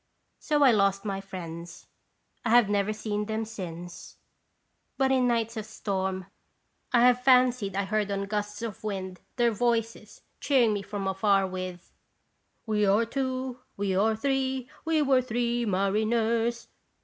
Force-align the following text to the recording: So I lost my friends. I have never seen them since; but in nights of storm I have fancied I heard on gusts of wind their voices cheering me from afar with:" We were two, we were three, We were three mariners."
So 0.39 0.63
I 0.63 0.71
lost 0.71 1.05
my 1.05 1.21
friends. 1.21 1.85
I 2.43 2.49
have 2.49 2.67
never 2.67 2.91
seen 2.91 3.25
them 3.27 3.45
since; 3.45 4.17
but 4.97 5.11
in 5.11 5.27
nights 5.27 5.57
of 5.57 5.65
storm 5.67 6.25
I 6.91 7.01
have 7.05 7.21
fancied 7.23 7.75
I 7.75 7.83
heard 7.83 8.09
on 8.09 8.23
gusts 8.25 8.63
of 8.63 8.83
wind 8.83 9.19
their 9.35 9.51
voices 9.51 10.23
cheering 10.39 10.73
me 10.73 10.81
from 10.81 11.07
afar 11.07 11.45
with:" 11.45 11.93
We 12.65 12.87
were 12.87 13.05
two, 13.05 13.59
we 13.77 13.95
were 13.95 14.15
three, 14.15 14.67
We 14.85 15.03
were 15.03 15.21
three 15.21 15.67
mariners." 15.67 16.67